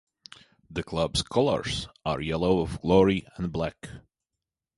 The 0.71 0.81
club's 0.81 1.21
colours 1.21 1.87
are 2.03 2.19
yellow 2.21 2.61
of 2.61 2.81
glory 2.81 3.27
and 3.35 3.51
black. 3.51 3.87